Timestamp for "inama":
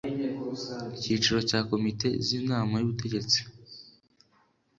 2.39-2.73